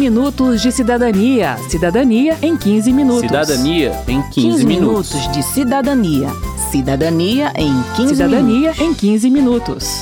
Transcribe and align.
minutos 0.00 0.62
de 0.62 0.72
cidadania. 0.72 1.58
Cidadania 1.68 2.34
em 2.40 2.56
15 2.56 2.90
minutos. 2.90 3.20
Cidadania 3.20 3.92
em 4.08 4.22
15, 4.22 4.32
15 4.32 4.66
minutos. 4.66 5.12
minutos 5.12 5.32
de 5.32 5.42
cidadania. 5.42 6.28
Cidadania 6.70 7.52
em 7.54 7.82
15 7.96 8.14
Cidadania 8.14 8.72
minutos. 8.72 8.80
em 8.80 8.94
15 8.94 9.30
minutos. 9.30 10.00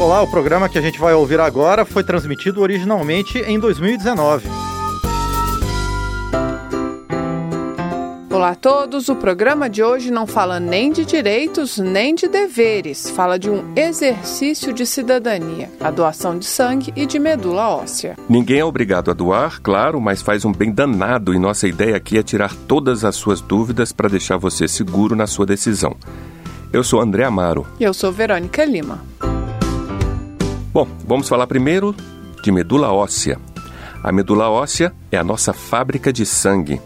Olá, 0.00 0.22
o 0.22 0.26
programa 0.26 0.66
que 0.70 0.78
a 0.78 0.80
gente 0.80 0.98
vai 0.98 1.12
ouvir 1.12 1.40
agora 1.40 1.84
foi 1.84 2.02
transmitido 2.02 2.62
originalmente 2.62 3.36
em 3.38 3.60
2019. 3.60 4.63
Olá 8.44 8.52
a 8.52 8.56
todos, 8.56 9.08
o 9.08 9.16
programa 9.16 9.70
de 9.70 9.82
hoje 9.82 10.10
não 10.10 10.26
fala 10.26 10.60
nem 10.60 10.92
de 10.92 11.06
direitos 11.06 11.78
nem 11.78 12.14
de 12.14 12.28
deveres, 12.28 13.08
fala 13.08 13.38
de 13.38 13.48
um 13.48 13.72
exercício 13.74 14.70
de 14.70 14.84
cidadania, 14.84 15.72
a 15.80 15.90
doação 15.90 16.38
de 16.38 16.44
sangue 16.44 16.92
e 16.94 17.06
de 17.06 17.18
medula 17.18 17.70
óssea. 17.70 18.18
Ninguém 18.28 18.58
é 18.58 18.64
obrigado 18.64 19.10
a 19.10 19.14
doar, 19.14 19.62
claro, 19.62 19.98
mas 19.98 20.20
faz 20.20 20.44
um 20.44 20.52
bem 20.52 20.70
danado 20.70 21.32
e 21.32 21.38
nossa 21.38 21.66
ideia 21.66 21.96
aqui 21.96 22.18
é 22.18 22.22
tirar 22.22 22.54
todas 22.68 23.02
as 23.02 23.16
suas 23.16 23.40
dúvidas 23.40 23.92
para 23.92 24.10
deixar 24.10 24.36
você 24.36 24.68
seguro 24.68 25.16
na 25.16 25.26
sua 25.26 25.46
decisão. 25.46 25.96
Eu 26.70 26.84
sou 26.84 27.00
André 27.00 27.24
Amaro. 27.24 27.66
E 27.80 27.84
eu 27.84 27.94
sou 27.94 28.12
Verônica 28.12 28.62
Lima. 28.66 29.02
Bom, 30.70 30.86
vamos 31.08 31.30
falar 31.30 31.46
primeiro 31.46 31.96
de 32.42 32.52
medula 32.52 32.92
óssea. 32.92 33.40
A 34.02 34.12
medula 34.12 34.50
óssea 34.50 34.92
é 35.10 35.16
a 35.16 35.24
nossa 35.24 35.54
fábrica 35.54 36.12
de 36.12 36.26
sangue. 36.26 36.78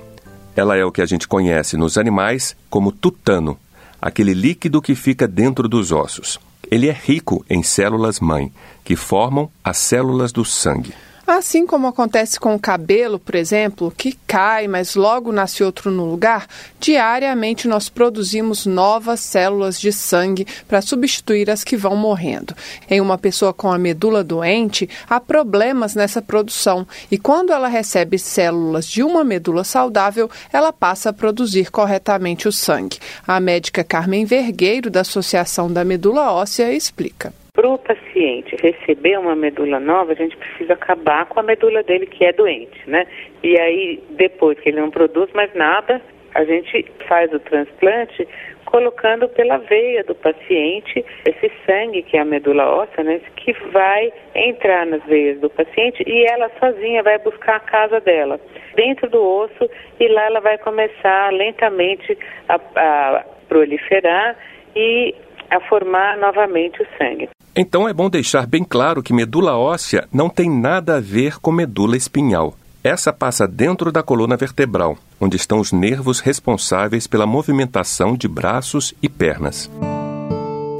Ela 0.58 0.76
é 0.76 0.84
o 0.84 0.90
que 0.90 1.00
a 1.00 1.06
gente 1.06 1.28
conhece 1.28 1.76
nos 1.76 1.96
animais 1.96 2.56
como 2.68 2.90
tutano, 2.90 3.56
aquele 4.02 4.34
líquido 4.34 4.82
que 4.82 4.96
fica 4.96 5.24
dentro 5.24 5.68
dos 5.68 5.92
ossos. 5.92 6.36
Ele 6.68 6.88
é 6.88 6.92
rico 6.92 7.46
em 7.48 7.62
células-mãe, 7.62 8.52
que 8.84 8.96
formam 8.96 9.48
as 9.62 9.78
células 9.78 10.32
do 10.32 10.44
sangue. 10.44 10.92
Assim 11.28 11.66
como 11.66 11.86
acontece 11.86 12.40
com 12.40 12.54
o 12.54 12.58
cabelo, 12.58 13.18
por 13.18 13.34
exemplo, 13.34 13.92
que 13.94 14.16
cai, 14.26 14.66
mas 14.66 14.94
logo 14.94 15.30
nasce 15.30 15.62
outro 15.62 15.90
no 15.90 16.06
lugar, 16.06 16.46
diariamente 16.80 17.68
nós 17.68 17.90
produzimos 17.90 18.64
novas 18.64 19.20
células 19.20 19.78
de 19.78 19.92
sangue 19.92 20.46
para 20.66 20.80
substituir 20.80 21.50
as 21.50 21.62
que 21.62 21.76
vão 21.76 21.94
morrendo. 21.94 22.54
Em 22.88 22.98
uma 22.98 23.18
pessoa 23.18 23.52
com 23.52 23.70
a 23.70 23.76
medula 23.76 24.24
doente, 24.24 24.88
há 25.06 25.20
problemas 25.20 25.94
nessa 25.94 26.22
produção 26.22 26.86
e 27.10 27.18
quando 27.18 27.52
ela 27.52 27.68
recebe 27.68 28.18
células 28.18 28.86
de 28.86 29.02
uma 29.02 29.22
medula 29.22 29.64
saudável, 29.64 30.30
ela 30.50 30.72
passa 30.72 31.10
a 31.10 31.12
produzir 31.12 31.70
corretamente 31.70 32.48
o 32.48 32.52
sangue. 32.52 33.00
A 33.26 33.38
médica 33.38 33.84
Carmen 33.84 34.24
Vergueiro, 34.24 34.88
da 34.88 35.02
Associação 35.02 35.70
da 35.70 35.84
Medula 35.84 36.32
Óssea, 36.32 36.72
explica. 36.72 37.34
Para 37.52 37.68
o 37.68 37.76
paciente 38.18 38.56
receber 38.60 39.18
uma 39.18 39.36
medula 39.36 39.78
nova, 39.78 40.12
a 40.12 40.14
gente 40.14 40.36
precisa 40.36 40.72
acabar 40.74 41.26
com 41.26 41.38
a 41.38 41.42
medula 41.42 41.82
dele 41.82 42.06
que 42.06 42.24
é 42.24 42.32
doente, 42.32 42.78
né? 42.86 43.06
E 43.42 43.58
aí, 43.58 44.02
depois 44.10 44.58
que 44.58 44.68
ele 44.68 44.80
não 44.80 44.90
produz 44.90 45.30
mais 45.32 45.52
nada, 45.54 46.02
a 46.34 46.44
gente 46.44 46.84
faz 47.06 47.32
o 47.32 47.38
transplante 47.38 48.26
colocando 48.64 49.28
pela 49.30 49.56
veia 49.56 50.04
do 50.04 50.14
paciente 50.14 51.04
esse 51.26 51.50
sangue, 51.64 52.02
que 52.02 52.16
é 52.16 52.20
a 52.20 52.24
medula 52.24 52.66
óssea, 52.66 53.02
né? 53.04 53.20
Que 53.36 53.52
vai 53.70 54.12
entrar 54.34 54.84
nas 54.84 55.02
veias 55.04 55.40
do 55.40 55.48
paciente 55.48 56.02
e 56.06 56.24
ela 56.26 56.50
sozinha 56.58 57.02
vai 57.02 57.18
buscar 57.18 57.56
a 57.56 57.60
casa 57.60 58.00
dela, 58.00 58.40
dentro 58.74 59.08
do 59.08 59.22
osso, 59.22 59.70
e 59.98 60.08
lá 60.08 60.24
ela 60.24 60.40
vai 60.40 60.58
começar 60.58 61.32
lentamente 61.32 62.18
a, 62.48 62.56
a 62.76 63.24
proliferar 63.48 64.36
e 64.76 65.14
a 65.50 65.60
formar 65.60 66.18
novamente 66.18 66.82
o 66.82 66.86
sangue. 66.98 67.28
Então 67.60 67.88
é 67.88 67.92
bom 67.92 68.08
deixar 68.08 68.46
bem 68.46 68.62
claro 68.62 69.02
que 69.02 69.12
medula 69.12 69.56
óssea 69.56 70.06
não 70.12 70.28
tem 70.30 70.48
nada 70.48 70.98
a 70.98 71.00
ver 71.00 71.40
com 71.40 71.50
medula 71.50 71.96
espinhal. 71.96 72.54
Essa 72.84 73.12
passa 73.12 73.48
dentro 73.48 73.90
da 73.90 74.00
coluna 74.00 74.36
vertebral, 74.36 74.96
onde 75.20 75.36
estão 75.36 75.58
os 75.58 75.72
nervos 75.72 76.20
responsáveis 76.20 77.08
pela 77.08 77.26
movimentação 77.26 78.16
de 78.16 78.28
braços 78.28 78.94
e 79.02 79.08
pernas. 79.08 79.68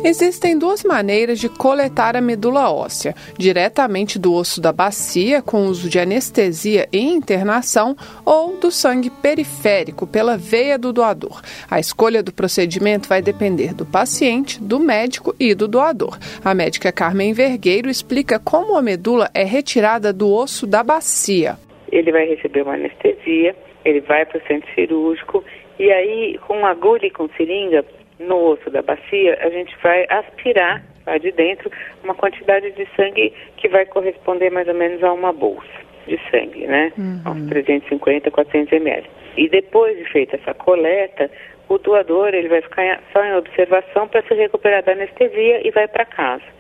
Existem 0.04 0.56
duas 0.56 0.84
maneiras 0.84 1.41
de 1.41 1.48
coletar 1.48 2.16
a 2.16 2.20
medula 2.20 2.72
óssea: 2.72 3.14
diretamente 3.36 4.16
do 4.16 4.32
osso 4.32 4.60
da 4.60 4.72
bacia, 4.72 5.42
com 5.42 5.66
uso 5.66 5.91
de 5.91 5.98
anestesia 5.98 6.86
e 6.92 7.00
internação, 7.00 7.97
ou 8.25 8.56
do 8.56 8.70
sangue 8.70 9.10
periférico, 9.10 10.06
pela 10.06 10.36
veia 10.36 10.78
do 10.78 10.92
doador. 10.92 11.42
A 11.69 11.81
escolha 11.81 12.22
do 12.22 12.32
procedimento 12.32 13.09
vai 13.09 13.20
depender 13.20 13.75
do 13.75 13.84
paciente, 13.84 14.62
do 14.62 14.78
médico 14.78 15.34
e 15.38 15.53
do 15.53 15.66
doador. 15.66 16.16
A 16.44 16.54
médica 16.54 16.92
Carmen 16.92 17.32
Vergueiro 17.32 17.91
explica 17.91 18.38
como 18.38 18.76
a 18.76 18.82
medula 18.82 19.28
é 19.34 19.42
retirada 19.42 20.12
do 20.12 20.32
osso 20.32 20.65
da 20.65 20.84
bacia. 20.84 21.56
Ele 21.91 22.12
vai 22.12 22.25
receber 22.25 22.62
uma 22.62 22.75
anestesia, 22.75 23.56
ele 23.84 24.00
vai 24.03 24.25
para 24.25 24.38
o 24.38 24.47
centro 24.47 24.69
cirúrgico 24.75 25.42
e 25.78 25.92
aí, 25.92 26.38
com 26.47 26.66
agulha 26.66 27.06
e 27.06 27.10
com 27.10 27.28
seringa, 27.36 27.84
no 28.18 28.52
osso 28.52 28.70
da 28.70 28.82
bacia, 28.82 29.38
a 29.40 29.50
gente 29.50 29.76
vai 29.82 30.06
aspirar 30.08 30.82
lá 31.06 31.18
de 31.18 31.32
dentro 31.32 31.70
uma 32.04 32.14
quantidade 32.14 32.70
de 32.72 32.86
sangue 32.96 33.32
que 33.56 33.68
vai 33.68 33.86
corresponder 33.86 34.50
mais 34.50 34.68
ou 34.68 34.74
menos 34.74 35.02
a 35.02 35.12
uma 35.12 35.32
bolsa 35.32 35.88
de 36.06 36.18
sangue, 36.30 36.66
né? 36.66 36.92
Uhum. 36.96 37.22
Uns 37.26 37.48
350, 37.48 38.30
400 38.30 38.72
ml. 38.72 39.06
E 39.36 39.48
depois 39.48 39.96
de 39.96 40.04
feita 40.06 40.36
essa 40.36 40.54
coleta, 40.54 41.30
o 41.68 41.78
doador 41.78 42.34
ele 42.34 42.48
vai 42.48 42.62
ficar 42.62 43.00
só 43.12 43.24
em 43.24 43.34
observação 43.34 44.08
para 44.08 44.22
se 44.22 44.34
recuperar 44.34 44.82
da 44.82 44.92
anestesia 44.92 45.66
e 45.66 45.70
vai 45.70 45.86
para 45.86 46.04
casa. 46.04 46.58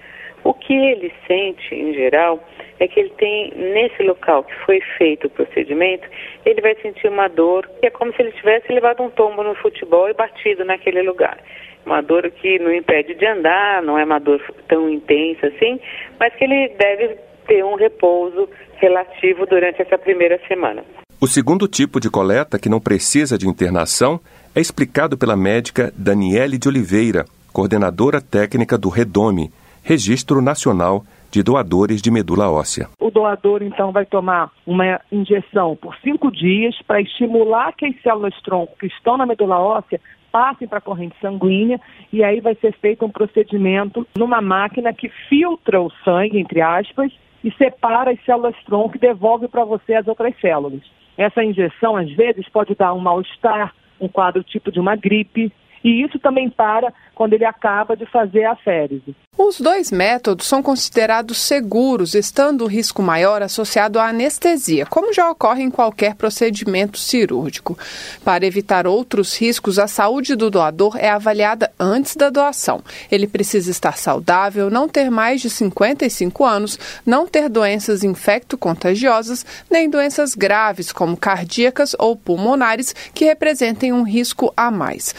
O 0.48 0.54
que 0.54 0.72
ele 0.72 1.12
sente, 1.26 1.74
em 1.74 1.92
geral, 1.92 2.42
é 2.80 2.88
que 2.88 2.98
ele 2.98 3.10
tem, 3.18 3.52
nesse 3.54 4.02
local 4.02 4.42
que 4.44 4.54
foi 4.64 4.80
feito 4.96 5.26
o 5.26 5.30
procedimento, 5.30 6.08
ele 6.42 6.62
vai 6.62 6.74
sentir 6.76 7.06
uma 7.06 7.28
dor 7.28 7.68
que 7.78 7.86
é 7.86 7.90
como 7.90 8.14
se 8.14 8.22
ele 8.22 8.32
tivesse 8.32 8.72
levado 8.72 9.02
um 9.02 9.10
tombo 9.10 9.42
no 9.42 9.54
futebol 9.56 10.08
e 10.08 10.14
batido 10.14 10.64
naquele 10.64 11.02
lugar. 11.02 11.36
Uma 11.84 12.00
dor 12.00 12.30
que 12.30 12.58
não 12.60 12.72
impede 12.72 13.14
de 13.14 13.26
andar, 13.26 13.82
não 13.82 13.98
é 13.98 14.04
uma 14.06 14.18
dor 14.18 14.40
tão 14.66 14.88
intensa 14.88 15.48
assim, 15.48 15.78
mas 16.18 16.34
que 16.34 16.44
ele 16.44 16.70
deve 16.78 17.18
ter 17.46 17.62
um 17.62 17.74
repouso 17.74 18.48
relativo 18.76 19.44
durante 19.44 19.82
essa 19.82 19.98
primeira 19.98 20.40
semana. 20.48 20.82
O 21.20 21.26
segundo 21.26 21.68
tipo 21.68 22.00
de 22.00 22.08
coleta, 22.08 22.58
que 22.58 22.70
não 22.70 22.80
precisa 22.80 23.36
de 23.36 23.46
internação, 23.46 24.18
é 24.56 24.60
explicado 24.62 25.18
pela 25.18 25.36
médica 25.36 25.92
Daniele 25.94 26.56
de 26.56 26.68
Oliveira, 26.68 27.26
coordenadora 27.52 28.18
técnica 28.18 28.78
do 28.78 28.88
REDOME, 28.88 29.50
Registro 29.88 30.42
Nacional 30.42 31.02
de 31.30 31.42
Doadores 31.42 32.02
de 32.02 32.10
Medula 32.10 32.50
Óssea. 32.50 32.90
O 33.00 33.10
doador, 33.10 33.62
então, 33.62 33.90
vai 33.90 34.04
tomar 34.04 34.52
uma 34.66 35.00
injeção 35.10 35.74
por 35.76 35.96
cinco 36.04 36.30
dias 36.30 36.76
para 36.86 37.00
estimular 37.00 37.72
que 37.72 37.86
as 37.86 38.02
células-tronco 38.02 38.76
que 38.78 38.86
estão 38.86 39.16
na 39.16 39.24
medula 39.24 39.58
óssea 39.58 39.98
passem 40.30 40.68
para 40.68 40.76
a 40.76 40.82
corrente 40.82 41.16
sanguínea 41.22 41.80
e 42.12 42.22
aí 42.22 42.38
vai 42.38 42.54
ser 42.56 42.74
feito 42.74 43.02
um 43.06 43.08
procedimento 43.08 44.06
numa 44.14 44.42
máquina 44.42 44.92
que 44.92 45.08
filtra 45.26 45.80
o 45.80 45.90
sangue, 46.04 46.38
entre 46.38 46.60
aspas, 46.60 47.10
e 47.42 47.50
separa 47.52 48.10
as 48.10 48.22
células-tronco 48.26 48.94
e 48.96 49.00
devolve 49.00 49.48
para 49.48 49.64
você 49.64 49.94
as 49.94 50.06
outras 50.06 50.38
células. 50.38 50.82
Essa 51.16 51.42
injeção, 51.42 51.96
às 51.96 52.12
vezes, 52.12 52.46
pode 52.50 52.74
dar 52.74 52.92
um 52.92 53.00
mal-estar, 53.00 53.74
um 53.98 54.06
quadro 54.06 54.44
tipo 54.44 54.70
de 54.70 54.78
uma 54.78 54.96
gripe, 54.96 55.50
e 55.82 56.04
isso 56.04 56.18
também 56.18 56.50
para 56.50 56.92
quando 57.14 57.32
ele 57.32 57.44
acaba 57.44 57.96
de 57.96 58.06
fazer 58.06 58.44
a 58.44 58.54
férise. 58.54 59.14
Os 59.36 59.60
dois 59.60 59.92
métodos 59.92 60.46
são 60.46 60.60
considerados 60.60 61.38
seguros, 61.38 62.14
estando 62.14 62.64
o 62.64 62.66
risco 62.66 63.00
maior 63.02 63.40
associado 63.40 63.98
à 63.98 64.08
anestesia, 64.08 64.84
como 64.84 65.12
já 65.12 65.30
ocorre 65.30 65.62
em 65.62 65.70
qualquer 65.70 66.16
procedimento 66.16 66.98
cirúrgico. 66.98 67.78
Para 68.24 68.46
evitar 68.46 68.84
outros 68.86 69.36
riscos, 69.40 69.78
a 69.78 69.86
saúde 69.86 70.34
do 70.34 70.50
doador 70.50 70.96
é 70.96 71.08
avaliada 71.08 71.72
antes 71.78 72.16
da 72.16 72.30
doação. 72.30 72.82
Ele 73.10 73.28
precisa 73.28 73.70
estar 73.70 73.96
saudável, 73.96 74.70
não 74.70 74.88
ter 74.88 75.08
mais 75.08 75.40
de 75.40 75.50
55 75.50 76.44
anos, 76.44 77.00
não 77.06 77.24
ter 77.24 77.48
doenças 77.48 78.02
infecto-contagiosas, 78.02 79.46
nem 79.70 79.88
doenças 79.88 80.34
graves, 80.34 80.90
como 80.90 81.16
cardíacas 81.16 81.94
ou 81.96 82.16
pulmonares, 82.16 82.92
que 83.14 83.24
representem 83.24 83.92
um 83.92 84.02
risco 84.02 84.52
a 84.56 84.68
mais, 84.68 85.14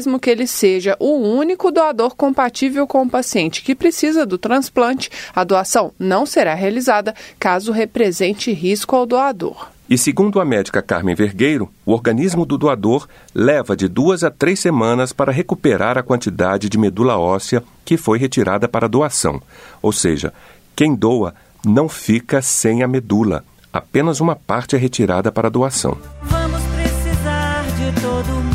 mesmo 0.00 0.18
que 0.18 0.30
ele 0.30 0.46
seja 0.46 0.96
o 0.98 1.12
único 1.18 1.70
doador 1.70 2.16
compatível 2.16 2.86
com 2.86 3.02
o 3.02 3.10
paciente 3.10 3.62
que 3.62 3.74
precisa 3.74 4.24
do 4.24 4.38
transplante, 4.38 5.10
a 5.34 5.44
doação 5.44 5.92
não 5.98 6.24
será 6.24 6.54
realizada 6.54 7.14
caso 7.38 7.70
represente 7.70 8.50
risco 8.50 8.96
ao 8.96 9.04
doador. 9.04 9.68
E 9.90 9.98
segundo 9.98 10.40
a 10.40 10.44
médica 10.44 10.80
Carmen 10.80 11.14
Vergueiro, 11.14 11.70
o 11.84 11.92
organismo 11.92 12.46
do 12.46 12.56
doador 12.56 13.06
leva 13.34 13.76
de 13.76 13.88
duas 13.88 14.24
a 14.24 14.30
três 14.30 14.58
semanas 14.58 15.12
para 15.12 15.32
recuperar 15.32 15.98
a 15.98 16.02
quantidade 16.02 16.70
de 16.70 16.78
medula 16.78 17.18
óssea 17.18 17.62
que 17.84 17.98
foi 17.98 18.18
retirada 18.18 18.66
para 18.66 18.88
doação. 18.88 19.42
Ou 19.82 19.92
seja, 19.92 20.32
quem 20.74 20.94
doa 20.94 21.34
não 21.62 21.90
fica 21.90 22.40
sem 22.40 22.82
a 22.82 22.88
medula, 22.88 23.44
apenas 23.70 24.18
uma 24.18 24.34
parte 24.34 24.74
é 24.74 24.78
retirada 24.78 25.30
para 25.30 25.50
doação. 25.50 25.98
Vamos 26.22 26.62
precisar 26.74 27.64
de 27.76 28.00
todo 28.00 28.32
mundo. 28.32 28.49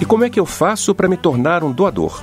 E 0.00 0.04
como 0.04 0.24
é 0.24 0.30
que 0.30 0.40
eu 0.40 0.46
faço 0.46 0.94
para 0.94 1.08
me 1.08 1.16
tornar 1.16 1.62
um 1.62 1.70
doador? 1.70 2.22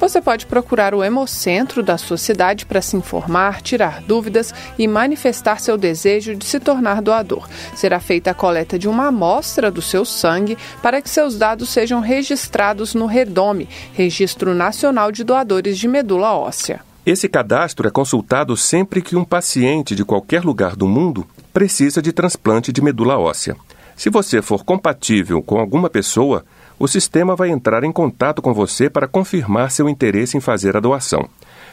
Você 0.00 0.20
pode 0.20 0.46
procurar 0.46 0.94
o 0.94 1.02
Hemocentro 1.02 1.82
da 1.82 1.98
sua 1.98 2.16
cidade 2.16 2.64
para 2.64 2.80
se 2.80 2.96
informar, 2.96 3.60
tirar 3.60 4.00
dúvidas 4.00 4.54
e 4.78 4.86
manifestar 4.86 5.60
seu 5.60 5.76
desejo 5.76 6.36
de 6.36 6.44
se 6.44 6.60
tornar 6.60 7.02
doador. 7.02 7.48
Será 7.74 7.98
feita 7.98 8.30
a 8.30 8.34
coleta 8.34 8.78
de 8.78 8.88
uma 8.88 9.08
amostra 9.08 9.72
do 9.72 9.82
seu 9.82 10.04
sangue 10.04 10.56
para 10.80 11.02
que 11.02 11.10
seus 11.10 11.36
dados 11.36 11.70
sejam 11.70 12.00
registrados 12.00 12.94
no 12.94 13.06
REDOME, 13.06 13.68
Registro 13.92 14.54
Nacional 14.54 15.10
de 15.10 15.24
Doadores 15.24 15.76
de 15.76 15.88
Medula 15.88 16.32
Óssea. 16.32 16.80
Esse 17.04 17.28
cadastro 17.28 17.88
é 17.88 17.90
consultado 17.90 18.56
sempre 18.56 19.02
que 19.02 19.16
um 19.16 19.24
paciente 19.24 19.96
de 19.96 20.04
qualquer 20.04 20.44
lugar 20.44 20.76
do 20.76 20.86
mundo 20.86 21.26
precisa 21.52 22.00
de 22.00 22.12
transplante 22.12 22.70
de 22.70 22.80
medula 22.80 23.18
óssea. 23.18 23.56
Se 23.96 24.10
você 24.10 24.40
for 24.40 24.64
compatível 24.64 25.42
com 25.42 25.58
alguma 25.58 25.90
pessoa, 25.90 26.44
o 26.78 26.86
sistema 26.86 27.34
vai 27.34 27.50
entrar 27.50 27.82
em 27.82 27.90
contato 27.90 28.40
com 28.40 28.54
você 28.54 28.88
para 28.88 29.08
confirmar 29.08 29.70
seu 29.70 29.88
interesse 29.88 30.36
em 30.36 30.40
fazer 30.40 30.76
a 30.76 30.80
doação. 30.80 31.28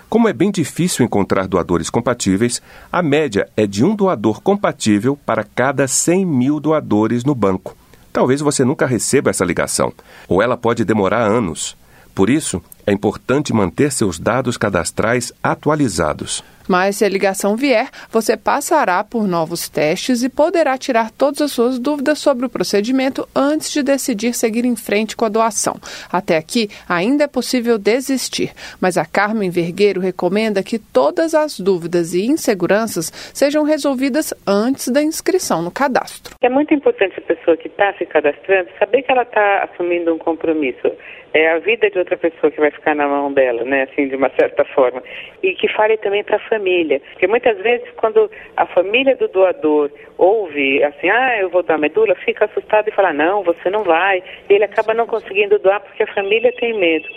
Como 0.10 0.28
é 0.28 0.34
bem 0.34 0.52
difícil 0.52 1.06
encontrar 1.06 1.48
doadores 1.48 1.90
compatíveis, 1.90 2.62
a 2.92 3.02
média 3.02 3.48
é 3.56 3.68
de 3.68 3.84
um 3.84 3.96
doador 3.96 4.42
compatível 4.42 5.18
para 5.26 5.44
cada 5.44 5.88
100 5.88 6.26
mil 6.26 6.60
doadores 6.60 7.24
no 7.24 7.36
banco. 7.36 7.76
Talvez 8.12 8.42
você 8.42 8.64
nunca 8.64 8.86
receba 8.86 9.30
essa 9.30 9.44
ligação, 9.44 9.92
ou 10.28 10.42
ela 10.42 10.56
pode 10.56 10.86
demorar 10.86 11.22
anos. 11.22 11.76
Por 12.14 12.30
isso, 12.30 12.62
é 12.88 12.92
importante 12.92 13.54
manter 13.54 13.92
seus 13.92 14.20
dados 14.20 14.58
cadastrais 14.58 15.34
atualizados. 15.44 16.44
Mas 16.68 16.98
se 16.98 17.06
a 17.06 17.10
ligação 17.10 17.56
vier, 17.56 17.90
você 18.12 18.36
passará 18.36 19.04
por 19.04 19.28
novos 19.28 19.70
testes 19.70 20.24
e 20.24 20.30
poderá 20.30 20.78
tirar 20.78 21.12
todas 21.12 21.42
as 21.42 21.52
suas 21.52 21.78
dúvidas 21.78 22.20
sobre 22.20 22.46
o 22.46 22.50
procedimento 22.50 23.28
antes 23.36 23.72
de 23.72 23.84
decidir 23.84 24.34
seguir 24.34 24.66
em 24.66 24.76
frente 24.76 25.16
com 25.16 25.26
a 25.26 25.30
doação. 25.30 25.76
Até 26.12 26.38
aqui, 26.38 26.70
ainda 26.90 27.26
é 27.26 27.28
possível 27.28 27.78
desistir, 27.78 28.52
mas 28.82 28.98
a 28.98 29.06
Carmen 29.06 29.50
Vergueiro 29.50 30.02
recomenda 30.02 30.64
que 30.64 30.80
todas 30.80 31.36
as 31.36 31.60
dúvidas 31.60 32.14
e 32.14 32.26
inseguranças 32.26 33.12
sejam 33.34 33.64
resolvidas 33.64 34.34
antes 34.48 34.88
da 34.88 35.04
inscrição 35.04 35.62
no 35.62 35.72
cadastro. 35.72 36.34
É 36.42 36.50
muito 36.50 36.74
importante 36.74 37.20
a 37.20 37.22
pessoa 37.22 37.56
que 37.58 37.68
está 37.68 37.94
se 37.94 38.06
cadastrando 38.06 38.70
saber 38.80 39.04
que 39.04 39.12
ela 39.12 39.24
está 39.24 39.70
assumindo 39.72 40.14
um 40.14 40.18
compromisso 40.18 40.92
é 41.36 41.52
a 41.52 41.60
vida 41.60 41.90
de 41.90 42.00
outra 42.00 42.16
pessoa 42.16 42.50
que 42.50 42.62
vai 42.62 42.72
ficar 42.76 42.96
na 42.96 43.08
mão 43.08 43.34
dela, 43.34 43.64
né, 43.64 43.84
assim, 43.84 44.08
de 44.08 44.16
uma 44.16 44.30
certa 44.30 44.64
forma. 44.66 45.02
E 45.42 45.54
que 45.54 45.68
fale 45.70 45.98
também 45.98 46.24
para 46.24 46.38
a 46.38 46.50
família. 46.50 47.02
Porque 47.12 47.28
muitas 47.28 47.58
vezes, 47.60 47.90
quando 47.98 48.30
a 48.58 48.66
família 48.68 49.16
do 49.16 49.28
doador 49.28 49.90
ouve, 50.18 50.84
assim, 50.84 51.10
ah, 51.10 51.40
eu 51.40 51.50
vou 51.50 51.64
dar 51.64 51.78
medula, 51.78 52.16
fica 52.16 52.46
assustado 52.46 52.88
e 52.88 52.92
fala, 52.92 53.14
não, 53.14 53.44
você 53.44 53.70
não 53.70 53.84
vai. 53.84 54.24
E 54.50 54.54
ele 54.54 54.64
acaba 54.64 54.94
não 54.94 55.08
conseguindo 55.08 55.60
doar 55.60 55.82
porque 55.82 56.04
a 56.04 56.14
família 56.14 56.52
tem 56.54 56.74
medo. 56.78 57.08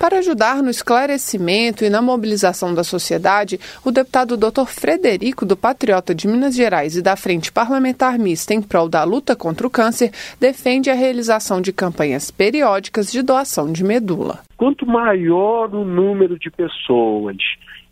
Para 0.00 0.18
ajudar 0.18 0.62
no 0.62 0.70
esclarecimento 0.70 1.84
e 1.84 1.90
na 1.90 2.00
mobilização 2.00 2.74
da 2.74 2.82
sociedade, 2.82 3.60
o 3.84 3.92
deputado 3.92 4.36
Dr. 4.36 4.66
Frederico 4.66 5.44
do 5.44 5.56
Patriota 5.56 6.14
de 6.14 6.26
Minas 6.26 6.56
Gerais 6.56 6.96
e 6.96 7.02
da 7.02 7.14
Frente 7.14 7.52
Parlamentar 7.52 8.18
Mista 8.18 8.54
em 8.54 8.62
prol 8.62 8.88
da 8.88 9.04
luta 9.04 9.36
contra 9.36 9.66
o 9.66 9.70
câncer 9.70 10.10
defende 10.40 10.90
a 10.90 10.94
realização 10.94 11.60
de 11.60 11.72
campanhas 11.72 12.30
periódicas 12.30 13.12
de 13.12 13.22
doação 13.22 13.70
de 13.70 13.84
medula. 13.84 14.40
Quanto 14.56 14.86
maior 14.86 15.72
o 15.74 15.84
número 15.84 16.38
de 16.38 16.50
pessoas 16.50 17.36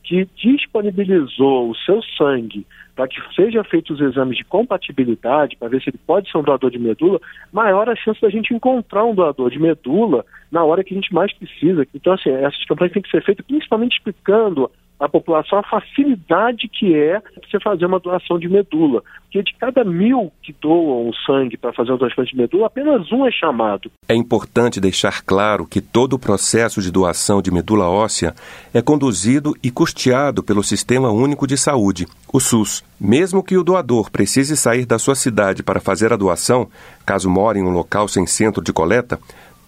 que 0.03 0.27
disponibilizou 0.37 1.71
o 1.71 1.77
seu 1.77 2.03
sangue 2.19 2.67
para 3.01 3.09
que 3.09 3.35
seja 3.35 3.65
feitos 3.65 3.99
os 3.99 4.07
exames 4.07 4.37
de 4.37 4.45
compatibilidade 4.45 5.57
para 5.57 5.69
ver 5.69 5.81
se 5.81 5.89
ele 5.89 5.99
pode 6.07 6.31
ser 6.31 6.37
um 6.37 6.43
doador 6.43 6.71
de 6.71 6.79
medula, 6.79 7.19
maior 7.51 7.89
a 7.89 7.97
chance 7.97 8.21
da 8.21 8.29
gente 8.29 8.53
encontrar 8.53 9.07
um 9.07 9.15
doador 9.15 9.51
de 9.51 9.59
medula 9.59 10.23
na 10.53 10.63
hora 10.65 10.85
que 10.85 10.93
a 10.93 10.97
gente 10.97 11.15
mais 11.15 11.33
precisa. 11.33 11.87
Então, 11.95 12.13
assim, 12.13 12.29
essas 12.29 12.63
campanhas 12.67 12.93
têm 12.93 13.01
que 13.01 13.11
ser 13.11 13.25
feitas 13.25 13.47
principalmente 13.47 13.97
explicando 13.97 14.71
à 15.01 15.09
população 15.09 15.59
a 15.59 15.63
facilidade 15.63 16.69
que 16.69 16.95
é 16.95 17.21
você 17.43 17.59
fazer 17.59 17.87
uma 17.87 17.99
doação 17.99 18.39
de 18.39 18.49
medula. 18.49 19.03
Porque 19.23 19.43
de 19.43 19.55
cada 19.55 19.85
mil 19.85 20.31
que 20.43 20.55
doam 20.61 21.11
sangue 21.25 21.57
para 21.57 21.73
fazer 21.73 21.93
um 21.93 21.99
transplante 21.99 22.33
de 22.33 22.37
medula, 22.37 22.67
apenas 22.67 23.11
um 23.11 23.25
é 23.25 23.31
chamado. 23.31 23.91
É 24.09 24.15
importante 24.15 24.81
deixar 24.81 25.23
claro 25.23 25.67
que 25.67 25.81
todo 25.81 26.15
o 26.15 26.19
processo 26.19 26.83
de 26.83 26.91
doação 26.91 27.41
de 27.41 27.51
medula 27.51 27.89
óssea 27.89 28.35
é 28.75 28.83
conduzido 28.83 29.55
e 29.63 29.71
custeado 29.71 30.43
pelo 30.43 30.63
Sistema 30.63 31.11
Único 31.11 31.47
de 31.47 31.57
Saúde, 31.57 32.07
o 32.33 32.41
SUS. 32.41 32.85
Mesmo 33.01 33.43
que 33.43 33.57
o 33.57 33.65
doador 33.65 34.11
precise 34.11 34.57
sair 34.57 34.85
da 34.85 34.99
sua 34.99 35.15
cidade 35.15 35.63
para 35.63 35.81
fazer 35.81 36.13
a 36.13 36.17
doação, 36.17 36.69
caso 37.07 37.31
more 37.31 37.59
em 37.59 37.63
um 37.63 37.71
local 37.71 38.07
sem 38.09 38.27
centro 38.27 38.63
de 38.63 38.73
coleta, 38.73 39.19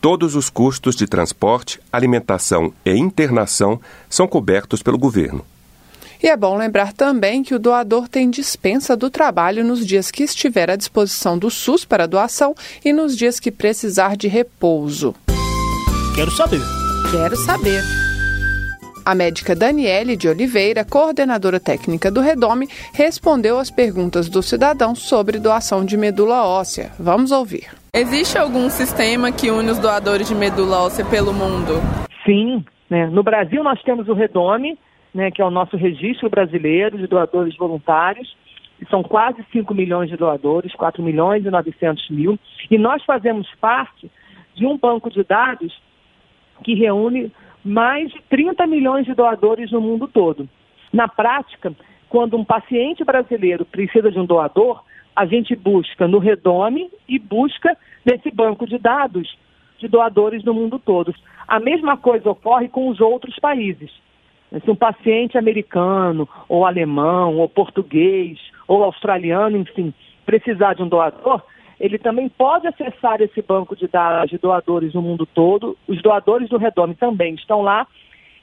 Todos 0.02 0.34
os 0.34 0.50
custos 0.50 0.96
de 0.96 1.06
transporte, 1.06 1.78
alimentação 1.92 2.74
e 2.84 2.90
internação 2.90 3.80
são 4.10 4.26
cobertos 4.26 4.82
pelo 4.82 4.98
governo. 4.98 5.46
E 6.20 6.26
é 6.26 6.36
bom 6.36 6.56
lembrar 6.56 6.92
também 6.92 7.44
que 7.44 7.54
o 7.54 7.58
doador 7.58 8.08
tem 8.08 8.28
dispensa 8.28 8.96
do 8.96 9.08
trabalho 9.08 9.64
nos 9.64 9.86
dias 9.86 10.10
que 10.10 10.24
estiver 10.24 10.68
à 10.68 10.74
disposição 10.74 11.38
do 11.38 11.48
SUS 11.48 11.84
para 11.84 12.08
doação 12.08 12.52
e 12.84 12.92
nos 12.92 13.16
dias 13.16 13.38
que 13.38 13.52
precisar 13.52 14.16
de 14.16 14.26
repouso. 14.26 15.14
Quero 16.16 16.32
saber. 16.32 16.60
Quero 17.12 17.36
saber. 17.36 17.84
A 19.04 19.14
médica 19.14 19.54
Daniele 19.54 20.16
de 20.16 20.26
Oliveira, 20.26 20.84
coordenadora 20.84 21.60
técnica 21.60 22.10
do 22.10 22.20
Redome, 22.20 22.68
respondeu 22.92 23.56
às 23.56 23.70
perguntas 23.70 24.28
do 24.28 24.42
cidadão 24.42 24.96
sobre 24.96 25.38
doação 25.38 25.84
de 25.84 25.96
medula 25.96 26.44
óssea. 26.44 26.90
Vamos 26.98 27.30
ouvir. 27.30 27.81
Existe 27.94 28.38
algum 28.38 28.70
sistema 28.70 29.30
que 29.30 29.50
une 29.50 29.70
os 29.70 29.78
doadores 29.78 30.26
de 30.26 30.34
medula 30.34 30.78
óssea 30.78 31.04
pelo 31.04 31.30
mundo? 31.30 31.74
Sim. 32.24 32.64
Né? 32.88 33.04
No 33.08 33.22
Brasil, 33.22 33.62
nós 33.62 33.82
temos 33.82 34.08
o 34.08 34.14
Redome, 34.14 34.78
né, 35.12 35.30
que 35.30 35.42
é 35.42 35.44
o 35.44 35.50
nosso 35.50 35.76
registro 35.76 36.30
brasileiro 36.30 36.96
de 36.96 37.06
doadores 37.06 37.54
voluntários. 37.54 38.34
São 38.88 39.02
quase 39.02 39.44
5 39.52 39.74
milhões 39.74 40.08
de 40.08 40.16
doadores, 40.16 40.74
4 40.74 41.02
milhões 41.02 41.44
e 41.44 41.50
900 41.50 42.08
mil. 42.08 42.38
E 42.70 42.78
nós 42.78 43.04
fazemos 43.04 43.46
parte 43.60 44.10
de 44.54 44.64
um 44.64 44.78
banco 44.78 45.10
de 45.10 45.22
dados 45.22 45.78
que 46.64 46.72
reúne 46.72 47.30
mais 47.62 48.10
de 48.10 48.22
30 48.30 48.66
milhões 48.68 49.04
de 49.04 49.12
doadores 49.12 49.70
no 49.70 49.82
mundo 49.82 50.08
todo. 50.08 50.48
Na 50.90 51.08
prática, 51.08 51.74
quando 52.08 52.38
um 52.38 52.44
paciente 52.44 53.04
brasileiro 53.04 53.66
precisa 53.66 54.10
de 54.10 54.18
um 54.18 54.24
doador, 54.24 54.82
a 55.14 55.26
gente 55.26 55.54
busca 55.54 56.08
no 56.08 56.18
Redome 56.18 56.90
e 57.08 57.18
busca 57.18 57.76
nesse 58.04 58.30
banco 58.30 58.66
de 58.66 58.78
dados 58.78 59.36
de 59.78 59.88
doadores 59.88 60.44
no 60.44 60.54
mundo 60.54 60.78
todo. 60.78 61.14
A 61.46 61.58
mesma 61.58 61.96
coisa 61.96 62.30
ocorre 62.30 62.68
com 62.68 62.88
os 62.88 63.00
outros 63.00 63.38
países. 63.38 63.90
Se 64.64 64.70
um 64.70 64.76
paciente 64.76 65.36
americano, 65.36 66.28
ou 66.48 66.64
alemão, 66.64 67.38
ou 67.38 67.48
português, 67.48 68.38
ou 68.68 68.84
australiano, 68.84 69.56
enfim, 69.56 69.92
precisar 70.24 70.74
de 70.74 70.82
um 70.82 70.88
doador, 70.88 71.42
ele 71.80 71.98
também 71.98 72.28
pode 72.28 72.66
acessar 72.66 73.20
esse 73.20 73.42
banco 73.42 73.74
de 73.74 73.88
dados 73.88 74.30
de 74.30 74.38
doadores 74.38 74.94
no 74.94 75.02
mundo 75.02 75.26
todo. 75.26 75.76
Os 75.88 76.00
doadores 76.00 76.48
do 76.48 76.58
Redome 76.58 76.94
também 76.94 77.34
estão 77.34 77.62
lá. 77.62 77.86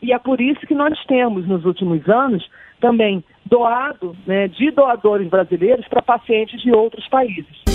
E 0.02 0.12
é 0.12 0.20
por 0.20 0.42
isso 0.42 0.66
que 0.68 0.74
nós 0.74 0.98
temos, 1.06 1.48
nos 1.48 1.64
últimos 1.64 2.08
anos, 2.10 2.50
também 2.80 3.24
doado 3.46 4.16
né, 4.26 4.48
de 4.48 4.72
doadores 4.72 5.28
brasileiros 5.30 5.88
para 5.88 6.02
pacientes 6.02 6.62
de 6.62 6.72
outros 6.72 7.08
países. 7.10 7.70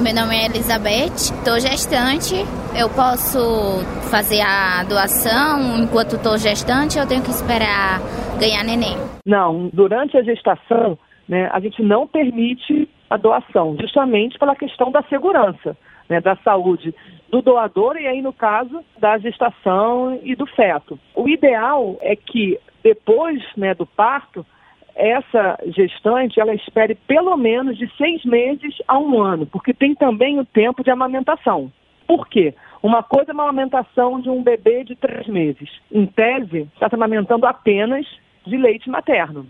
Meu 0.00 0.14
nome 0.14 0.36
é 0.36 0.46
Elizabeth, 0.46 1.32
estou 1.32 1.58
gestante. 1.58 2.34
Eu 2.78 2.88
posso 2.90 3.82
fazer 4.10 4.40
a 4.42 4.84
doação 4.84 5.82
enquanto 5.82 6.16
estou 6.16 6.36
gestante 6.38 6.98
ou 6.98 7.04
eu 7.04 7.08
tenho 7.08 7.22
que 7.22 7.30
esperar 7.30 8.00
ganhar 8.38 8.62
neném? 8.62 8.96
Não, 9.24 9.70
durante 9.72 10.16
a 10.16 10.22
gestação, 10.22 10.98
né, 11.28 11.48
a 11.52 11.58
gente 11.60 11.82
não 11.82 12.06
permite 12.06 12.88
a 13.08 13.16
doação, 13.16 13.76
justamente 13.80 14.38
pela 14.38 14.54
questão 14.54 14.90
da 14.90 15.02
segurança, 15.04 15.76
né, 16.08 16.20
da 16.20 16.36
saúde 16.36 16.94
do 17.28 17.42
doador 17.42 17.96
e 17.96 18.06
aí, 18.06 18.22
no 18.22 18.32
caso, 18.32 18.84
da 18.98 19.18
gestação 19.18 20.18
e 20.22 20.34
do 20.34 20.46
feto. 20.46 20.98
O 21.14 21.28
ideal 21.28 21.96
é 22.00 22.14
que 22.14 22.58
depois 22.82 23.42
né, 23.56 23.74
do 23.74 23.84
parto, 23.84 24.46
essa 24.94 25.58
gestante 25.66 26.40
ela 26.40 26.54
espere 26.54 26.94
pelo 26.94 27.36
menos 27.36 27.76
de 27.76 27.90
seis 27.96 28.24
meses 28.24 28.74
a 28.86 28.98
um 28.98 29.20
ano, 29.20 29.44
porque 29.46 29.74
tem 29.74 29.94
também 29.94 30.38
o 30.38 30.44
tempo 30.44 30.82
de 30.82 30.90
amamentação. 30.90 31.70
Por 32.06 32.28
quê? 32.28 32.54
Uma 32.82 33.02
coisa 33.02 33.32
é 33.32 33.34
uma 33.34 33.44
amamentação 33.44 34.20
de 34.20 34.30
um 34.30 34.42
bebê 34.42 34.84
de 34.84 34.94
três 34.94 35.26
meses. 35.26 35.68
Em 35.90 36.06
tese, 36.06 36.68
está 36.74 36.88
se 36.88 36.94
amamentando 36.94 37.44
apenas 37.44 38.06
de 38.46 38.56
leite 38.56 38.88
materno. 38.88 39.46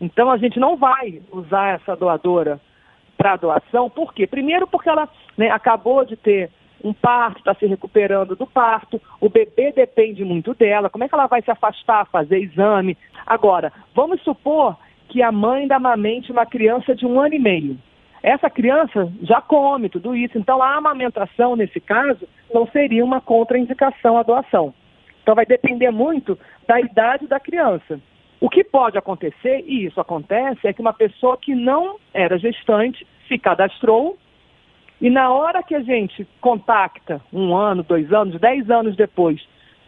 Então, 0.00 0.30
a 0.30 0.38
gente 0.38 0.58
não 0.58 0.76
vai 0.76 1.20
usar 1.30 1.74
essa 1.74 1.94
doadora 1.94 2.60
para 3.18 3.36
doação, 3.36 3.90
por 3.90 4.14
quê? 4.14 4.28
Primeiro, 4.28 4.66
porque 4.68 4.88
ela 4.88 5.08
né, 5.36 5.50
acabou 5.50 6.04
de 6.04 6.16
ter 6.16 6.50
um 6.82 6.92
parto, 6.92 7.38
está 7.38 7.52
se 7.54 7.66
recuperando 7.66 8.36
do 8.36 8.46
parto, 8.46 9.02
o 9.20 9.28
bebê 9.28 9.72
depende 9.72 10.24
muito 10.24 10.54
dela, 10.54 10.88
como 10.88 11.02
é 11.02 11.08
que 11.08 11.14
ela 11.14 11.26
vai 11.26 11.42
se 11.42 11.50
afastar, 11.50 12.06
fazer 12.06 12.38
exame? 12.38 12.96
Agora, 13.26 13.72
vamos 13.92 14.22
supor 14.22 14.76
que 15.08 15.20
a 15.20 15.32
mãe 15.32 15.66
da 15.66 15.76
amamente 15.76 16.30
uma 16.30 16.46
criança 16.46 16.94
de 16.94 17.04
um 17.04 17.20
ano 17.20 17.34
e 17.34 17.38
meio. 17.38 17.76
essa 18.22 18.50
criança 18.50 19.10
já 19.22 19.40
come 19.40 19.88
tudo 19.88 20.14
isso. 20.14 20.36
Então, 20.38 20.62
a 20.62 20.76
amamentação, 20.76 21.56
nesse 21.56 21.80
caso, 21.80 22.28
não 22.52 22.66
seria 22.66 23.04
uma 23.04 23.20
contraindicação 23.20 24.18
à 24.18 24.22
doação. 24.22 24.74
Então, 25.22 25.34
vai 25.34 25.46
depender 25.46 25.90
muito 25.90 26.38
da 26.66 26.80
idade 26.80 27.26
da 27.26 27.38
criança. 27.40 28.00
O 28.40 28.48
que 28.48 28.62
pode 28.62 28.96
acontecer, 28.96 29.64
e 29.66 29.86
isso 29.86 30.00
acontece, 30.00 30.66
é 30.66 30.72
que 30.72 30.80
uma 30.80 30.92
pessoa 30.92 31.36
que 31.36 31.54
não 31.54 31.96
era 32.14 32.38
gestante 32.38 33.06
se 33.26 33.38
cadastrou 33.38 34.16
e 35.00 35.08
na 35.08 35.30
hora 35.30 35.62
que 35.62 35.74
a 35.74 35.80
gente 35.80 36.26
contacta, 36.40 37.20
um 37.32 37.54
ano, 37.54 37.82
dois 37.82 38.12
anos, 38.12 38.40
dez 38.40 38.68
anos 38.68 38.96
depois, 38.96 39.40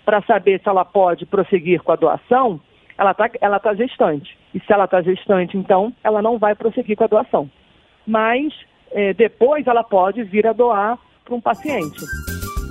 para 0.04 0.22
saber 0.22 0.60
se 0.60 0.68
ela 0.68 0.84
pode 0.84 1.26
prosseguir 1.26 1.82
com 1.82 1.92
a 1.92 1.96
doação, 1.96 2.60
ela 2.96 3.10
está 3.10 3.28
ela 3.40 3.58
tá 3.58 3.74
gestante. 3.74 4.38
E 4.54 4.60
se 4.60 4.72
ela 4.72 4.84
está 4.84 5.02
gestante, 5.02 5.56
então, 5.56 5.92
ela 6.04 6.22
não 6.22 6.38
vai 6.38 6.54
prosseguir 6.54 6.96
com 6.96 7.04
a 7.04 7.08
doação. 7.08 7.50
Mas 8.06 8.52
é, 8.92 9.12
depois 9.12 9.66
ela 9.66 9.82
pode 9.82 10.22
vir 10.22 10.46
a 10.46 10.52
doar 10.52 10.98
para 11.24 11.34
um 11.34 11.40
paciente. 11.40 12.00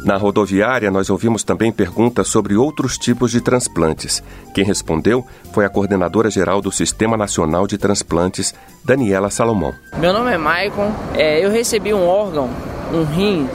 Na 0.05 0.15
rodoviária, 0.15 0.89
nós 0.89 1.09
ouvimos 1.09 1.43
também 1.43 1.71
perguntas 1.71 2.29
sobre 2.29 2.55
outros 2.55 2.97
tipos 2.97 3.31
de 3.31 3.41
transplantes. 3.41 4.23
Quem 4.53 4.63
respondeu 4.63 5.25
foi 5.53 5.65
a 5.65 5.69
coordenadora 5.69 6.31
geral 6.31 6.61
do 6.61 6.71
Sistema 6.71 7.17
Nacional 7.17 7.67
de 7.67 7.77
Transplantes, 7.77 8.53
Daniela 8.85 9.29
Salomão. 9.29 9.73
Meu 9.99 10.13
nome 10.13 10.31
é 10.31 10.37
Maicon, 10.37 10.91
é, 11.17 11.43
eu 11.43 11.51
recebi 11.51 11.93
um 11.93 12.07
órgão, 12.07 12.49
um 12.93 13.03
rim, 13.03 13.47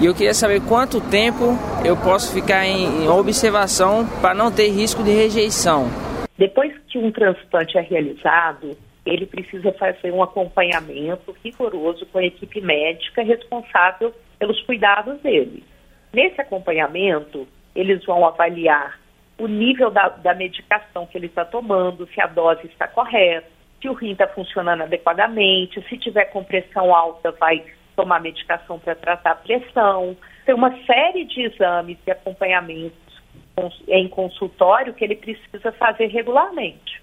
e 0.00 0.06
eu 0.06 0.14
queria 0.14 0.34
saber 0.34 0.60
quanto 0.62 1.00
tempo 1.00 1.56
eu 1.84 1.96
posso 1.96 2.32
ficar 2.32 2.66
em, 2.66 3.04
em 3.04 3.08
observação 3.08 4.04
para 4.20 4.34
não 4.34 4.50
ter 4.50 4.70
risco 4.70 5.04
de 5.04 5.10
rejeição. 5.10 5.88
Depois 6.36 6.72
que 6.88 6.98
um 6.98 7.12
transplante 7.12 7.78
é 7.78 7.80
realizado, 7.80 8.76
ele 9.06 9.26
precisa 9.26 9.72
fazer 9.72 10.12
um 10.12 10.22
acompanhamento 10.22 11.34
rigoroso 11.44 12.04
com 12.06 12.18
a 12.18 12.24
equipe 12.24 12.60
médica 12.60 13.22
responsável 13.22 14.12
pelos 14.38 14.60
cuidados 14.62 15.20
dele. 15.20 15.62
Nesse 16.12 16.40
acompanhamento, 16.40 17.48
eles 17.74 18.04
vão 18.04 18.26
avaliar 18.26 18.98
o 19.38 19.46
nível 19.46 19.90
da, 19.90 20.08
da 20.08 20.34
medicação 20.34 21.06
que 21.06 21.16
ele 21.16 21.26
está 21.26 21.44
tomando, 21.44 22.06
se 22.08 22.20
a 22.20 22.26
dose 22.26 22.66
está 22.66 22.86
correta, 22.86 23.48
se 23.80 23.88
o 23.88 23.94
rim 23.94 24.12
está 24.12 24.28
funcionando 24.28 24.82
adequadamente, 24.82 25.82
se 25.88 25.98
tiver 25.98 26.26
com 26.26 26.44
pressão 26.44 26.94
alta, 26.94 27.32
vai 27.32 27.64
tomar 27.96 28.20
medicação 28.20 28.78
para 28.78 28.94
tratar 28.94 29.32
a 29.32 29.36
pressão. 29.36 30.16
Tem 30.44 30.54
uma 30.54 30.70
série 30.84 31.24
de 31.24 31.42
exames 31.42 31.98
e 32.06 32.10
acompanhamentos 32.10 32.92
em 33.88 34.08
consultório 34.08 34.94
que 34.94 35.04
ele 35.04 35.16
precisa 35.16 35.72
fazer 35.72 36.06
regularmente. 36.06 37.02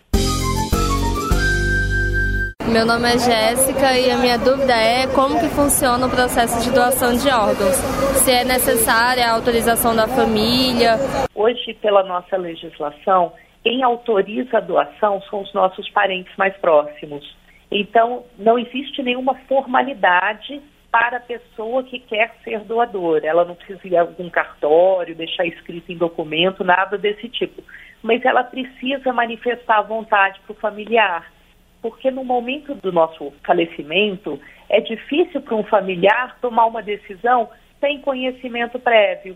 Meu 2.72 2.86
nome 2.86 3.08
é 3.08 3.18
Jéssica 3.18 3.98
e 3.98 4.12
a 4.12 4.18
minha 4.18 4.38
dúvida 4.38 4.74
é 4.74 5.08
como 5.16 5.40
que 5.40 5.50
funciona 5.50 6.06
o 6.06 6.10
processo 6.10 6.62
de 6.64 6.72
doação 6.72 7.18
de 7.18 7.28
órgãos. 7.28 7.74
Se 8.22 8.32
é 8.32 8.44
necessária 8.44 9.26
a 9.26 9.34
autorização 9.34 9.96
da 9.96 10.08
família. 10.08 10.98
Hoje, 11.34 11.74
pela 11.82 12.04
nossa 12.04 12.38
legislação, 12.38 13.34
quem 13.64 13.82
autoriza 13.82 14.60
a 14.60 14.62
doação 14.62 15.20
são 15.32 15.42
os 15.42 15.52
nossos 15.52 15.90
parentes 15.90 16.32
mais 16.38 16.56
próximos. 16.58 17.26
Então, 17.72 18.24
não 18.38 18.60
existe 18.60 19.02
nenhuma 19.02 19.34
formalidade 19.48 20.62
para 20.92 21.18
a 21.18 21.22
pessoa 21.22 21.84
que 21.84 21.98
quer 21.98 22.36
ser 22.44 22.60
doadora. 22.60 23.26
Ela 23.26 23.46
não 23.46 23.56
precisa 23.56 23.88
ir 23.88 23.98
a 23.98 24.02
algum 24.02 24.30
cartório, 24.30 25.16
deixar 25.16 25.48
escrito 25.48 25.92
em 25.92 25.98
documento, 25.98 26.64
nada 26.64 27.00
desse 27.00 27.30
tipo. 27.30 27.64
Mas 28.04 28.24
ela 28.24 28.44
precisa 28.44 29.12
manifestar 29.12 29.80
a 29.80 29.84
vontade 29.84 30.40
para 30.46 30.54
o 30.54 30.60
familiar 30.60 31.39
porque 31.82 32.12
no 32.12 32.24
momento 32.24 32.76
do 32.76 32.92
nosso 32.92 33.32
falecimento 33.46 34.40
é 34.70 34.82
difícil 34.82 35.42
para 35.42 35.56
um 35.56 35.64
familiar 35.64 36.38
tomar 36.42 36.66
uma 36.66 36.82
decisão 36.82 37.50
sem 37.80 38.02
conhecimento 38.02 38.78
prévio. 38.80 39.36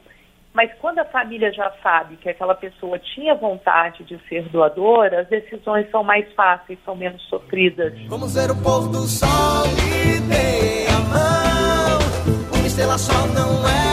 Mas 0.54 0.72
quando 0.80 1.00
a 1.00 1.06
família 1.06 1.52
já 1.52 1.72
sabe 1.82 2.16
que 2.18 2.30
aquela 2.30 2.54
pessoa 2.54 3.00
tinha 3.00 3.34
vontade 3.34 4.04
de 4.04 4.20
ser 4.30 4.44
doadora, 4.50 5.22
as 5.22 5.28
decisões 5.28 5.90
são 5.90 6.04
mais 6.04 6.32
fáceis, 6.34 6.78
são 6.86 6.96
menos 6.96 7.22
sofridas. 7.24 7.94
Vamos 8.08 8.36
ver 8.36 8.52
o 8.52 8.56
pôr 8.62 8.88
do 8.90 9.08
sol 9.08 9.66
e 9.80 10.20
dê 10.22 10.86
a 10.94 11.00
mão. 11.10 12.54
Uma 12.56 12.68
estrela 12.68 12.98
só 13.00 13.26
não 13.34 13.68
é 13.68 13.93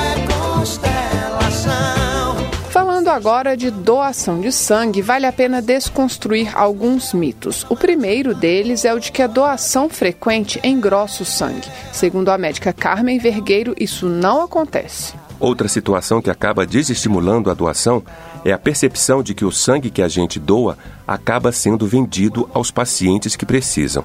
Falando 3.10 3.26
agora 3.26 3.56
de 3.56 3.72
doação 3.72 4.40
de 4.40 4.52
sangue, 4.52 5.02
vale 5.02 5.26
a 5.26 5.32
pena 5.32 5.60
desconstruir 5.60 6.56
alguns 6.56 7.12
mitos. 7.12 7.66
O 7.68 7.74
primeiro 7.74 8.36
deles 8.36 8.84
é 8.84 8.94
o 8.94 9.00
de 9.00 9.10
que 9.10 9.20
a 9.20 9.26
doação 9.26 9.88
frequente 9.88 10.60
engrossa 10.62 11.24
o 11.24 11.26
sangue. 11.26 11.68
Segundo 11.92 12.28
a 12.28 12.38
médica 12.38 12.72
Carmen 12.72 13.18
Vergueiro, 13.18 13.74
isso 13.80 14.08
não 14.08 14.42
acontece. 14.42 15.14
Outra 15.40 15.66
situação 15.66 16.22
que 16.22 16.30
acaba 16.30 16.64
desestimulando 16.64 17.50
a 17.50 17.54
doação 17.54 18.00
é 18.44 18.52
a 18.52 18.58
percepção 18.58 19.24
de 19.24 19.34
que 19.34 19.44
o 19.44 19.50
sangue 19.50 19.90
que 19.90 20.02
a 20.02 20.08
gente 20.08 20.38
doa 20.38 20.78
acaba 21.04 21.50
sendo 21.50 21.88
vendido 21.88 22.48
aos 22.54 22.70
pacientes 22.70 23.34
que 23.34 23.44
precisam. 23.44 24.04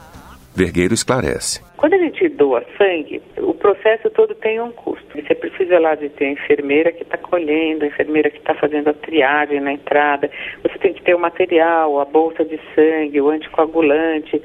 Vergueiro 0.56 0.96
esclarece. 0.96 1.64
Quando 1.77 1.94
a 1.96 1.98
gente 1.98 2.29
doa 2.29 2.63
sangue, 2.77 3.22
o 3.38 3.53
processo 3.53 4.10
todo 4.10 4.34
tem 4.36 4.62
um 4.62 4.72
custo. 4.72 5.05
Você 5.13 5.36
precisa 5.36 5.77
lá 5.77 5.94
de 5.96 6.08
ter 6.10 6.25
a 6.25 6.32
enfermeira 6.32 6.91
que 6.91 7.03
está 7.03 7.17
colhendo, 7.17 7.84
a 7.84 7.88
enfermeira 7.88 8.29
que 8.29 8.38
está 8.38 8.53
fazendo 8.53 8.89
a 8.89 8.94
triagem 8.94 9.60
na 9.60 9.74
entrada. 9.74 10.32
Você 10.63 10.77
tem 10.79 10.94
que 10.94 11.03
ter 11.03 11.13
o 11.13 11.20
material, 11.20 12.00
a 12.00 12.05
bolsa 12.05 12.46
de 12.46 12.58
sangue, 12.74 13.20
o 13.20 13.29
anticoagulante. 13.29 14.41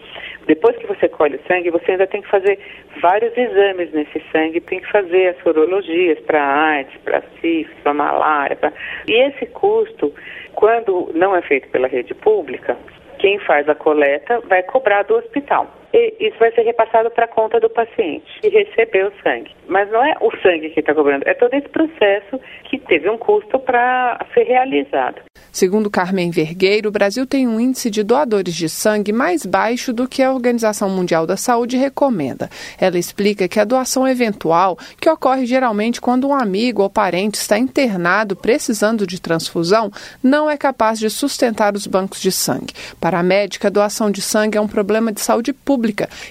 Depois 0.46 0.76
que 0.76 0.86
você 0.88 1.08
colhe 1.08 1.36
o 1.36 1.46
sangue, 1.46 1.70
você 1.70 1.92
ainda 1.92 2.06
tem 2.08 2.20
que 2.20 2.28
fazer 2.28 2.58
vários 3.00 3.36
exames 3.36 3.92
nesse 3.92 4.20
sangue. 4.32 4.60
Tem 4.60 4.80
que 4.80 4.90
fazer 4.90 5.28
as 5.28 5.38
sorologias 5.42 6.18
para 6.20 6.42
AIDS, 6.42 6.96
para 7.04 7.22
sífilis, 7.40 7.78
para 7.84 7.94
malária. 7.94 8.56
Pra... 8.56 8.72
E 9.06 9.12
esse 9.12 9.46
custo, 9.46 10.12
quando 10.54 11.12
não 11.14 11.36
é 11.36 11.42
feito 11.42 11.68
pela 11.68 11.86
rede 11.86 12.12
pública, 12.12 12.76
quem 13.18 13.38
faz 13.38 13.68
a 13.68 13.74
coleta 13.74 14.40
vai 14.48 14.64
cobrar 14.64 15.04
do 15.04 15.14
hospital 15.14 15.79
e 15.92 16.28
isso 16.28 16.38
vai 16.38 16.52
ser 16.52 16.62
repassado 16.62 17.10
para 17.10 17.24
a 17.24 17.28
conta 17.28 17.58
do 17.58 17.68
paciente 17.68 18.26
que 18.40 18.48
recebeu 18.48 19.08
o 19.08 19.22
sangue. 19.22 19.50
Mas 19.66 19.90
não 19.90 20.04
é 20.04 20.14
o 20.20 20.30
sangue 20.38 20.70
que 20.70 20.80
está 20.80 20.94
cobrando, 20.94 21.28
é 21.28 21.34
todo 21.34 21.54
esse 21.54 21.68
processo 21.68 22.40
que 22.64 22.78
teve 22.78 23.08
um 23.10 23.18
custo 23.18 23.58
para 23.58 24.24
ser 24.32 24.44
realizado. 24.44 25.22
Segundo 25.52 25.90
Carmen 25.90 26.30
Vergueiro, 26.30 26.88
o 26.88 26.92
Brasil 26.92 27.26
tem 27.26 27.48
um 27.48 27.58
índice 27.58 27.90
de 27.90 28.04
doadores 28.04 28.54
de 28.54 28.68
sangue 28.68 29.12
mais 29.12 29.44
baixo 29.44 29.92
do 29.92 30.06
que 30.06 30.22
a 30.22 30.32
Organização 30.32 30.88
Mundial 30.88 31.26
da 31.26 31.36
Saúde 31.36 31.76
recomenda. 31.76 32.48
Ela 32.80 32.98
explica 32.98 33.48
que 33.48 33.58
a 33.58 33.64
doação 33.64 34.06
eventual, 34.06 34.78
que 35.00 35.10
ocorre 35.10 35.44
geralmente 35.44 36.00
quando 36.00 36.28
um 36.28 36.34
amigo 36.34 36.82
ou 36.82 36.90
parente 36.90 37.38
está 37.38 37.58
internado 37.58 38.36
precisando 38.36 39.06
de 39.06 39.20
transfusão, 39.20 39.90
não 40.22 40.48
é 40.48 40.56
capaz 40.56 41.00
de 41.00 41.10
sustentar 41.10 41.74
os 41.74 41.86
bancos 41.86 42.20
de 42.20 42.30
sangue. 42.30 42.72
Para 43.00 43.18
a 43.18 43.22
médica, 43.22 43.66
a 43.66 43.70
doação 43.70 44.10
de 44.10 44.22
sangue 44.22 44.56
é 44.56 44.60
um 44.60 44.68
problema 44.68 45.12
de 45.12 45.20
saúde 45.20 45.52
pública 45.52 45.79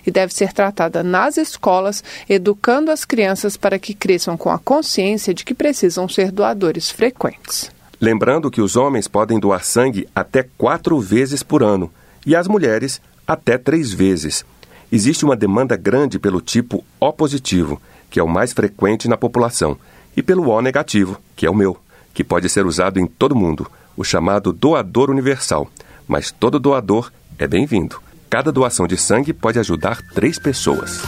e 0.05 0.11
deve 0.11 0.33
ser 0.33 0.53
tratada 0.53 1.03
nas 1.03 1.37
escolas, 1.37 2.03
educando 2.29 2.91
as 2.91 3.03
crianças 3.03 3.57
para 3.57 3.79
que 3.79 3.93
cresçam 3.93 4.37
com 4.37 4.49
a 4.49 4.59
consciência 4.59 5.33
de 5.33 5.43
que 5.43 5.53
precisam 5.53 6.07
ser 6.07 6.31
doadores 6.31 6.89
frequentes. 6.89 7.71
Lembrando 7.99 8.49
que 8.49 8.61
os 8.61 8.75
homens 8.75 9.07
podem 9.07 9.39
doar 9.39 9.63
sangue 9.63 10.07
até 10.15 10.45
quatro 10.57 10.99
vezes 10.99 11.43
por 11.43 11.61
ano 11.61 11.91
e 12.25 12.35
as 12.35 12.47
mulheres 12.47 13.01
até 13.27 13.57
três 13.57 13.91
vezes. 13.91 14.45
Existe 14.91 15.25
uma 15.25 15.35
demanda 15.35 15.75
grande 15.75 16.17
pelo 16.17 16.41
tipo 16.41 16.83
O 16.99 17.11
positivo, 17.11 17.81
que 18.09 18.19
é 18.19 18.23
o 18.23 18.27
mais 18.27 18.53
frequente 18.53 19.07
na 19.07 19.17
população, 19.17 19.77
e 20.15 20.23
pelo 20.23 20.49
O 20.49 20.61
negativo, 20.61 21.19
que 21.35 21.45
é 21.45 21.49
o 21.49 21.55
meu, 21.55 21.77
que 22.13 22.23
pode 22.23 22.49
ser 22.49 22.65
usado 22.65 22.99
em 22.99 23.05
todo 23.05 23.35
mundo, 23.35 23.69
o 23.95 24.03
chamado 24.03 24.51
doador 24.51 25.09
universal. 25.09 25.69
Mas 26.07 26.31
todo 26.31 26.59
doador 26.59 27.11
é 27.37 27.45
bem-vindo. 27.45 28.01
Cada 28.29 28.51
doação 28.51 28.85
de 28.85 28.95
sangue 28.95 29.33
pode 29.33 29.57
ajudar 29.57 30.03
três 30.13 30.37
pessoas. 30.37 31.01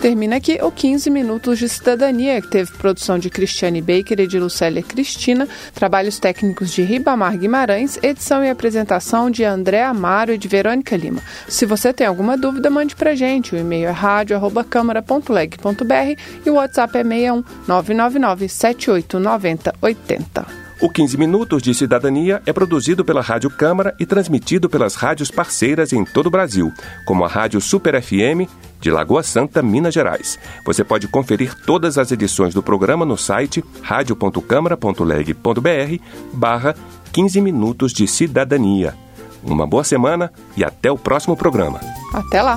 Termina 0.00 0.36
aqui 0.36 0.60
o 0.62 0.70
15 0.70 1.10
Minutos 1.10 1.58
de 1.58 1.68
Cidadania, 1.68 2.40
que 2.40 2.48
teve 2.48 2.70
produção 2.74 3.18
de 3.18 3.28
Cristiane 3.28 3.82
Baker 3.82 4.20
e 4.20 4.28
de 4.28 4.38
Lucélia 4.38 4.80
Cristina, 4.80 5.48
trabalhos 5.74 6.20
técnicos 6.20 6.72
de 6.72 6.82
Ribamar 6.82 7.36
Guimarães, 7.36 7.98
edição 8.00 8.44
e 8.44 8.48
apresentação 8.48 9.28
de 9.28 9.42
André 9.42 9.82
Amaro 9.82 10.32
e 10.32 10.38
de 10.38 10.46
Verônica 10.46 10.96
Lima. 10.96 11.20
Se 11.48 11.66
você 11.66 11.92
tem 11.92 12.06
alguma 12.06 12.36
dúvida, 12.36 12.70
mande 12.70 12.94
pra 12.94 13.16
gente. 13.16 13.56
O 13.56 13.58
e-mail 13.58 13.88
é 13.88 13.90
rádio.câmara.leg.br 13.90 16.20
e 16.46 16.50
o 16.50 16.54
WhatsApp 16.54 16.96
é 16.96 17.02
61 17.02 17.42
999 17.66 18.48
7890 18.48 19.74
80. 19.82 20.67
O 20.80 20.88
15 20.88 21.16
Minutos 21.16 21.60
de 21.60 21.74
Cidadania 21.74 22.40
é 22.46 22.52
produzido 22.52 23.04
pela 23.04 23.20
Rádio 23.20 23.50
Câmara 23.50 23.96
e 23.98 24.06
transmitido 24.06 24.70
pelas 24.70 24.94
rádios 24.94 25.28
parceiras 25.28 25.92
em 25.92 26.04
todo 26.04 26.28
o 26.28 26.30
Brasil, 26.30 26.72
como 27.04 27.24
a 27.24 27.28
Rádio 27.28 27.60
Super 27.60 28.00
FM 28.00 28.48
de 28.80 28.88
Lagoa 28.88 29.24
Santa, 29.24 29.60
Minas 29.60 29.92
Gerais. 29.92 30.38
Você 30.64 30.84
pode 30.84 31.08
conferir 31.08 31.52
todas 31.66 31.98
as 31.98 32.12
edições 32.12 32.54
do 32.54 32.62
programa 32.62 33.04
no 33.04 33.16
site 33.16 33.64
radio.câmara.leg.br 33.82 36.02
barra 36.32 36.76
15 37.10 37.40
Minutos 37.40 37.92
de 37.92 38.06
Cidadania. 38.06 38.94
Uma 39.42 39.66
boa 39.66 39.82
semana 39.82 40.32
e 40.56 40.62
até 40.62 40.92
o 40.92 40.98
próximo 40.98 41.36
programa. 41.36 41.80
Até 42.14 42.40
lá! 42.40 42.56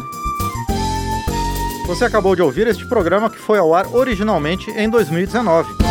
Você 1.88 2.06
acabou 2.06 2.36
de 2.36 2.44
ouvir 2.44 2.68
este 2.68 2.86
programa 2.86 3.32
que 3.32 3.40
foi 3.40 3.58
ao 3.58 3.74
ar 3.74 3.88
originalmente 3.96 4.70
em 4.70 4.88
2019. 4.88 5.91